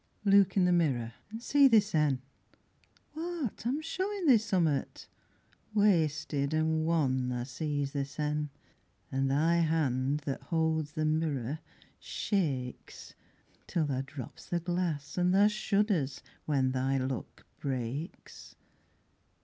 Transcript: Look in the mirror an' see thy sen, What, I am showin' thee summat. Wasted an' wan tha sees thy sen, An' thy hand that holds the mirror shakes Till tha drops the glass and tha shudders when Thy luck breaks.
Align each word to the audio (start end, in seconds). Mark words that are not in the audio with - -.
Look 0.25 0.57
in 0.57 0.65
the 0.65 0.71
mirror 0.71 1.13
an' 1.31 1.41
see 1.41 1.67
thy 1.67 1.77
sen, 1.77 2.23
What, 3.13 3.67
I 3.67 3.69
am 3.69 3.81
showin' 3.83 4.25
thee 4.25 4.39
summat. 4.39 5.05
Wasted 5.75 6.55
an' 6.55 6.85
wan 6.85 7.29
tha 7.29 7.45
sees 7.45 7.91
thy 7.91 8.01
sen, 8.01 8.49
An' 9.11 9.27
thy 9.27 9.57
hand 9.57 10.21
that 10.21 10.41
holds 10.41 10.93
the 10.93 11.05
mirror 11.05 11.59
shakes 11.99 13.13
Till 13.67 13.85
tha 13.85 14.01
drops 14.01 14.47
the 14.49 14.59
glass 14.59 15.19
and 15.19 15.35
tha 15.35 15.47
shudders 15.47 16.23
when 16.47 16.71
Thy 16.71 16.97
luck 16.97 17.45
breaks. 17.59 18.55